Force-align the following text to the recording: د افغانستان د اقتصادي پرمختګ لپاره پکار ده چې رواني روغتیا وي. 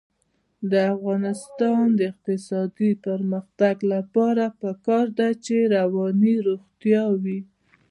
د 0.71 0.73
افغانستان 0.95 1.83
د 1.99 1.99
اقتصادي 2.11 2.91
پرمختګ 3.05 3.75
لپاره 3.93 4.45
پکار 4.61 5.05
ده 5.19 5.29
چې 5.45 5.55
رواني 5.75 6.35
روغتیا 6.47 7.03
وي. 7.21 7.39